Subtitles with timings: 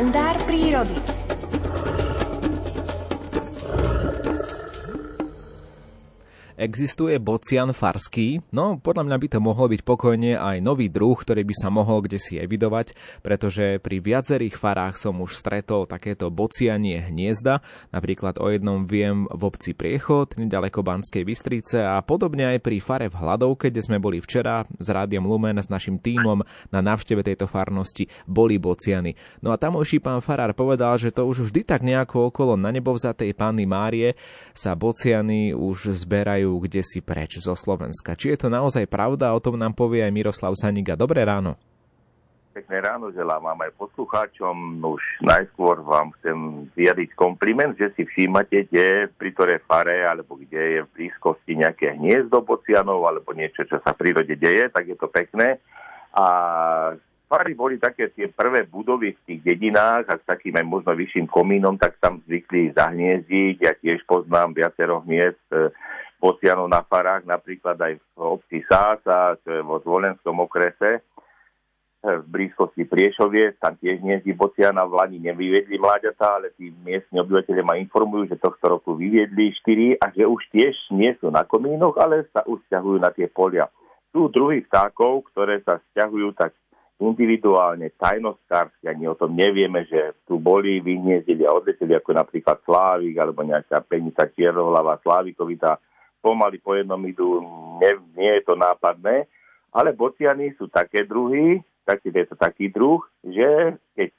[0.00, 1.29] kalendár prírody.
[6.60, 8.44] Existuje bocian farský?
[8.52, 12.04] No, podľa mňa by to mohol byť pokojne aj nový druh, ktorý by sa mohol
[12.04, 12.92] kde si evidovať,
[13.24, 17.64] pretože pri viacerých farách som už stretol takéto bocianie hniezda.
[17.96, 23.08] Napríklad o jednom viem v obci Priechod, nedaleko Banskej Bystrice a podobne aj pri fare
[23.08, 27.48] v Hladovke, kde sme boli včera s Rádiom Lumen s našim tímom na návšteve tejto
[27.48, 29.16] farnosti boli bociany.
[29.40, 33.32] No a tamojší pán farár povedal, že to už vždy tak nejako okolo na nebovzatej
[33.32, 34.12] Panny Márie
[34.52, 38.18] sa bociany už zberajú utíkajú kde si preč zo Slovenska.
[38.18, 40.98] Či je to naozaj pravda, o tom nám povie aj Miroslav Saniga.
[40.98, 41.54] Dobré ráno.
[42.50, 44.82] Pekné ráno želám vám aj poslucháčom.
[44.82, 50.58] Už najskôr vám chcem vyjadriť kompliment, že si všímate, kde pri ktorej fare alebo kde
[50.58, 54.98] je v blízkosti nejaké hniezdo bocianov alebo niečo, čo sa v prírode deje, tak je
[54.98, 55.62] to pekné.
[56.10, 56.26] A
[57.30, 61.30] fary boli také tie prvé budovy v tých dedinách a s takým aj možno vyšším
[61.30, 63.56] komínom, tak tam zvykli zahniezdiť.
[63.62, 65.38] Ja tiež poznám viacero miest
[66.20, 71.00] Bocianov na farách, napríklad aj v obci Sása, čo je vo Zvolenskom okrese,
[72.00, 77.60] v blízkosti Priešovie, tam tiež hniezdi Bociana v Lani nevyviedli mláďatá, ale tí miestni obyvateľe
[77.60, 82.00] ma informujú, že tohto roku vyviedli 4 a že už tiež nie sú na komínoch,
[82.00, 83.68] ale sa už stiahujú na tie polia.
[84.16, 86.56] Sú druhy vtákov, ktoré sa stiahujú tak
[87.00, 93.16] individuálne, tajnostársky, ani o tom nevieme, že tu boli, vyhniezdili a odleteli, ako napríklad Slávik,
[93.16, 95.80] alebo nejaká penica čiernohlava Slávikovita,
[96.20, 97.42] pomaly po jednom idú,
[97.80, 99.26] nie, nie je to nápadné,
[99.72, 104.10] ale bociany sú také druhy, taký je to taký druh, že keď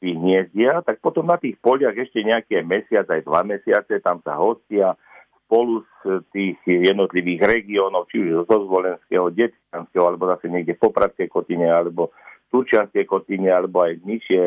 [0.00, 4.40] si hniezdia, tak potom na tých poliach ešte nejaké mesiac, aj dva mesiace, tam sa
[4.40, 4.96] hostia
[5.44, 11.28] spolu z tých jednotlivých regiónov, či už zo Zvolenského, Detského, alebo zase niekde v Popradskej
[11.28, 12.14] kotine, alebo
[12.54, 14.40] Turčianskej kotine, alebo aj nižšie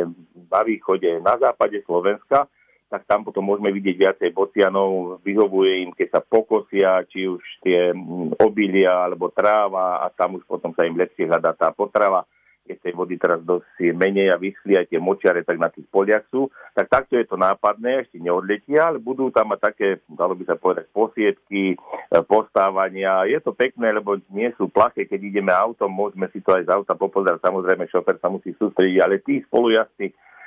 [0.47, 2.47] na východe, na západe Slovenska,
[2.93, 7.89] tak tam potom môžeme vidieť viacej bocianov, vyhovuje im, keď sa pokosia, či už tie
[7.89, 12.21] mm, obilia alebo tráva a tam už potom sa im lepšie hľadá tá potrava.
[12.63, 16.23] Keď tej vody teraz dosť menej a vyschli aj tie močiare, tak na tých poliach
[16.31, 16.47] sú.
[16.77, 20.55] Tak takto je to nápadné, ešte neodletia, ale budú tam mať také, dalo by sa
[20.55, 21.77] povedať, posiedky, e,
[22.23, 23.27] postávania.
[23.27, 26.71] Je to pekné, lebo nie sú plaché, keď ideme autom, môžeme si to aj z
[26.71, 27.41] auta popozerať.
[27.41, 30.42] Samozrejme, šofer sa musí sústrediť, ale tí spolujazci E,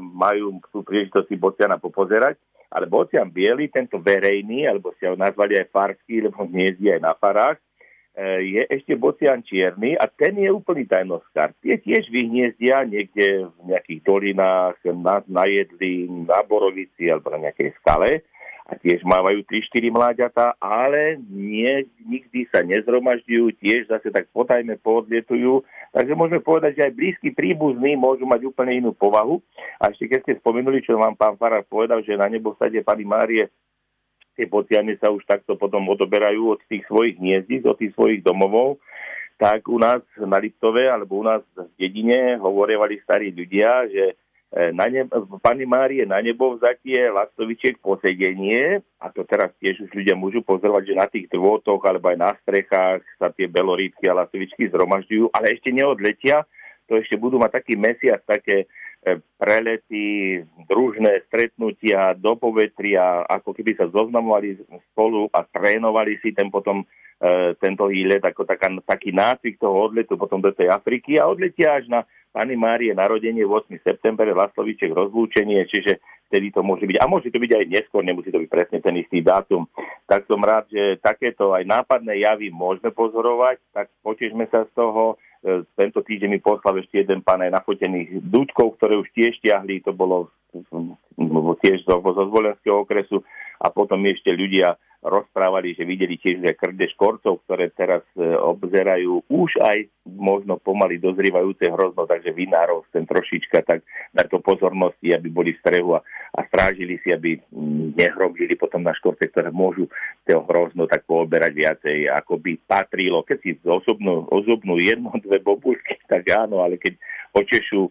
[0.00, 2.40] majú tú príležitosť si Bociana popozerať.
[2.72, 7.12] Ale Bocian biely, tento verejný, alebo si ho nazvali aj farský, lebo hniezdi aj na
[7.12, 11.52] farách, e, je ešte Bocian čierny a ten je úplný tajnoskár.
[11.60, 17.76] Tie tiež vyhniezdia niekde v nejakých dolinách, na, na jedli, na borovici alebo na nejakej
[17.76, 18.24] skale
[18.72, 25.60] a tiež mávajú 3-4 mláďata, ale nie, nikdy sa nezromažďujú, tiež zase tak potajme poodlietujú.
[25.92, 29.44] Takže môžeme povedať, že aj blízky príbuzní môžu mať úplne inú povahu.
[29.76, 33.04] A ešte keď ste spomenuli, čo vám pán Farár povedal, že na nebo sade Pani
[33.04, 33.52] Márie
[34.32, 38.80] tie bociany sa už takto potom odoberajú od tých svojich hniezdí, od tých svojich domovov,
[39.36, 44.16] tak u nás na Liptove alebo u nás v dedine hovorievali starí ľudia, že
[44.52, 45.08] na ne,
[45.40, 50.92] Pani Márie na nebo vzatie lastovičiek posedenie, a to teraz tiež už ľudia môžu pozorovať,
[50.92, 55.56] že na tých drôtoch alebo aj na strechách sa tie belorítky a lastovičky zhromažďujú, ale
[55.56, 56.44] ešte neodletia,
[56.84, 58.68] to ešte budú mať taký mesiac, také
[59.00, 64.60] e, prelety, družné stretnutia do povetria, ako keby sa zoznamovali
[64.92, 66.86] spolu a trénovali si ten potom e,
[67.62, 71.86] tento výlet ako taká, taký nácvik toho odletu potom do tej Afriky a odletia až
[71.86, 72.02] na
[72.32, 73.68] Pani Márie narodenie 8.
[73.84, 76.00] september, Lasloviček rozlúčenie, čiže
[76.32, 76.96] vtedy to môže byť.
[76.96, 79.68] A môže to byť aj neskôr, nemusí to byť presne ten istý dátum.
[80.08, 85.20] Tak som rád, že takéto aj nápadné javy môžeme pozorovať, tak potešme sa z toho.
[85.44, 89.84] E, tento týždeň mi poslal ešte jeden pán aj nafotených dúčkov, ktoré už tiež ťahli,
[89.84, 90.32] to bolo
[91.60, 93.20] tiež zo, zo zvolenského okresu
[93.60, 99.58] a potom ešte ľudia rozprávali, že videli tiež krde škorcov, ktoré teraz e, obzerajú už
[99.58, 103.82] aj možno pomaly dozrievajúce hrozno, takže vinárov ten trošička tak
[104.14, 106.06] na to pozornosti, aby boli v strehu a,
[106.38, 109.90] a strážili si, aby mm, nehromili potom na škorce, ktoré môžu
[110.22, 113.26] toho hrozno tak pooberať viacej, ako by patrilo.
[113.26, 116.94] Keď si osobnú, osobnú jedno, dve bobulky, tak áno, ale keď
[117.34, 117.90] očešu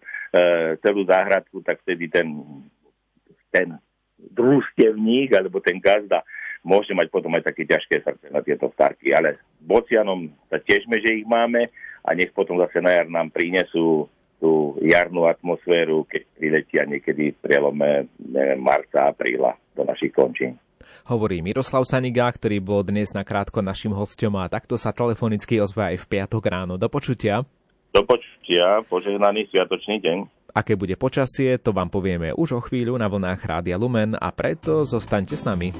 [0.80, 2.40] celú záhradku, tak vtedy ten,
[3.52, 3.76] ten
[4.16, 6.24] družstevník alebo ten gazda
[6.62, 9.10] môže mať potom aj také ťažké srdce na tieto vtáky.
[9.12, 11.68] Ale bocianom sa tešme, že ich máme
[12.02, 14.06] a nech potom zase na jar nám prinesú
[14.42, 20.58] tú jarnú atmosféru, keď priletia niekedy v prielome neviem, marca, apríla do našich končín.
[21.06, 25.96] Hovorí Miroslav Saniga, ktorý bol dnes nakrátko našim hostom a takto sa telefonicky ozve aj
[26.02, 26.74] v piatok ráno.
[26.74, 27.46] Do počutia.
[27.94, 30.18] Do počutia, požehnaný sviatočný deň.
[30.52, 34.84] Aké bude počasie, to vám povieme už o chvíľu na vlnách Rádia Lumen a preto
[34.84, 35.72] zostaňte s nami.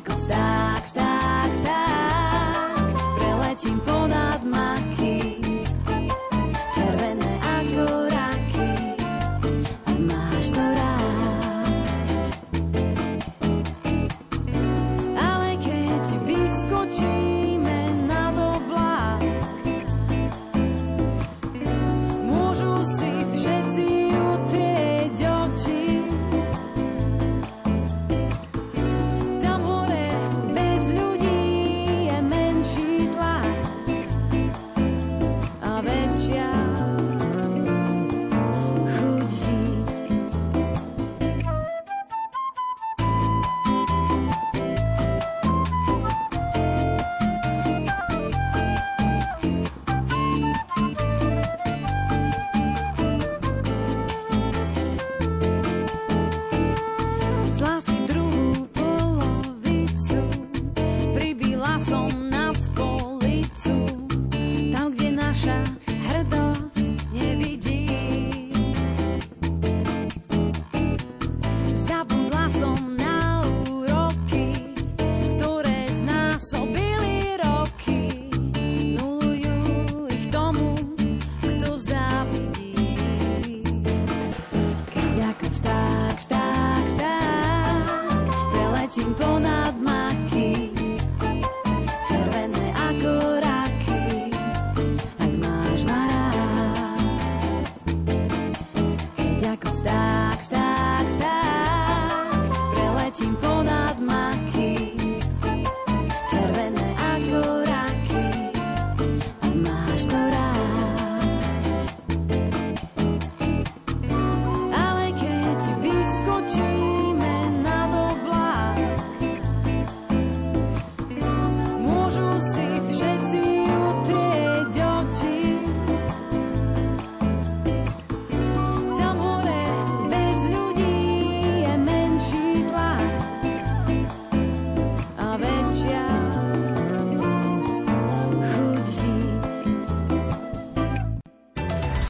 [0.00, 0.91] Tak, tak.